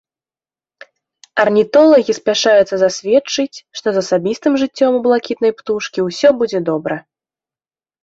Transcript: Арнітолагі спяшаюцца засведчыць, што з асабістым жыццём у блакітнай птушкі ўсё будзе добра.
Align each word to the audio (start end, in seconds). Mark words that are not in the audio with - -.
Арнітолагі 1.43 2.11
спяшаюцца 2.19 2.75
засведчыць, 2.85 3.57
што 3.81 3.87
з 3.99 4.05
асабістым 4.07 4.53
жыццём 4.65 4.91
у 5.03 5.05
блакітнай 5.07 5.51
птушкі 5.63 5.99
ўсё 6.11 6.29
будзе 6.43 6.59
добра. 6.75 7.03